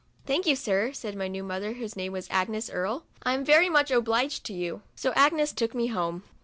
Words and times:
"Thank 0.25 0.47
you, 0.47 0.55
Sir," 0.55 0.93
said 0.93 1.15
my 1.15 1.27
new 1.27 1.43
mother, 1.43 1.73
whose 1.73 1.95
name 1.95 2.11
was 2.13 2.27
Agnes 2.31 2.71
Earl," 2.71 3.05
I'm 3.21 3.45
very 3.45 3.69
much 3.69 3.91
obliged 3.91 4.43
to 4.45 4.53
you." 4.55 4.81
So 4.95 5.13
Agnes 5.15 5.53
took 5.53 5.75
me 5.75 5.89
home. 5.89 6.23